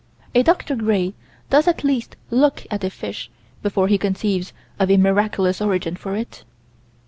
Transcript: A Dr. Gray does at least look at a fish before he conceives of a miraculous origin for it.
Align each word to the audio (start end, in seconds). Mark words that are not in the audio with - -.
A 0.33 0.41
Dr. 0.41 0.75
Gray 0.75 1.13
does 1.51 1.67
at 1.67 1.83
least 1.83 2.15
look 2.31 2.65
at 2.71 2.83
a 2.83 2.89
fish 2.89 3.29
before 3.61 3.87
he 3.87 3.99
conceives 3.99 4.51
of 4.79 4.89
a 4.89 4.97
miraculous 4.97 5.61
origin 5.61 5.95
for 5.95 6.15
it. 6.15 6.43